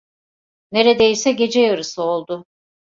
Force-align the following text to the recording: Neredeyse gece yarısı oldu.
Neredeyse 0.71 1.31
gece 1.31 1.61
yarısı 1.61 2.03
oldu. 2.03 2.45